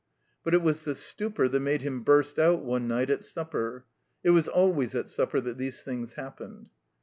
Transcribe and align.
But 0.43 0.55
it 0.55 0.63
was 0.63 0.83
the 0.83 0.95
stupor 0.95 1.47
that 1.47 1.59
made 1.59 1.83
him 1.83 2.01
burst 2.01 2.39
out 2.39 2.63
one 2.63 2.87
night 2.87 3.11
(at 3.11 3.23
supper; 3.23 3.85
it 4.23 4.31
was 4.31 4.47
always 4.47 4.95
at 4.95 5.09
supper 5.09 5.39
that 5.41 5.59
these 5.59 5.83
things 5.83 6.13
happened). 6.13 6.71